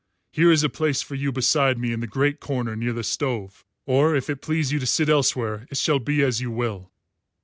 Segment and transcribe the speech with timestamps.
[0.31, 3.63] Here is a place for you beside me, in the great corner near the stove.
[3.85, 6.91] Or if it please you to sit elsewhere it shall be as you will."